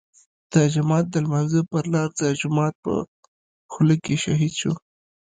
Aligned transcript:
د 0.53 0.55
جماعت 0.75 1.05
د 1.11 1.15
لمانځه 1.25 1.61
پر 1.71 1.83
لار 1.93 2.09
د 2.21 2.21
جومات 2.41 2.73
په 2.83 2.93
خوله 3.71 3.95
کې 4.03 4.15
شهيد 4.23 4.53
شو. 4.59 4.73